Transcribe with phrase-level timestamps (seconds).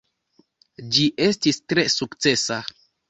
[0.95, 2.59] Ĝi estis tre sukcesa.